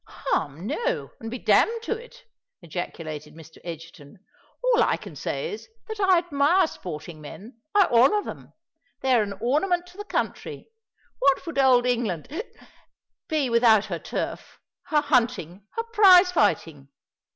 [0.07, 2.23] "Harm, no—and be damned to it!"
[2.63, 3.59] ejaculated Mr.
[3.63, 4.17] Egerton.
[4.63, 8.51] "All I can say is, that I admire sporting men—I honour them:
[9.01, 10.71] they're an ornament to the country.
[11.19, 16.87] What would Old England—hic—be without her Turf—her hunting—her prize fighting?